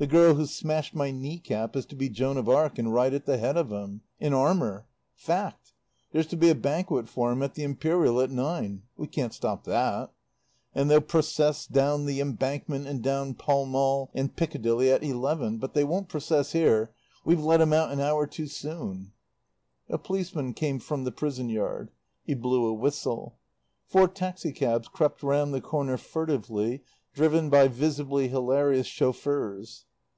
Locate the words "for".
7.08-7.32